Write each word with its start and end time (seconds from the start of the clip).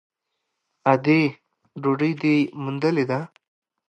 _ادې! 0.91 1.21
ډوډۍ 1.81 2.11
دې 2.21 2.35
موندلې 2.63 3.03
ده؟ 3.09 3.19